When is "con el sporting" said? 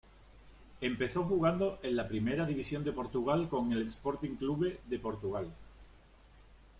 3.49-4.33